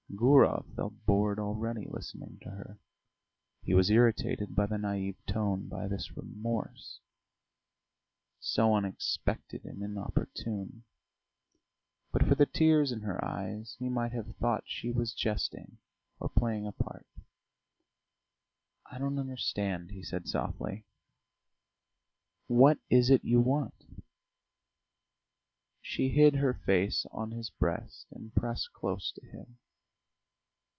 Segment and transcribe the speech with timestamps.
[0.13, 2.77] Gurov felt bored already, listening to her.
[3.63, 6.99] He was irritated by the naïve tone, by this remorse,
[8.37, 10.83] so unexpected and inopportune;
[12.11, 15.77] but for the tears in her eyes, he might have thought she was jesting
[16.19, 17.07] or playing a part.
[18.85, 20.85] "I don't understand," he said softly.
[22.47, 23.85] "What is it you want?"
[25.81, 29.57] She hid her face on his breast and pressed close to him.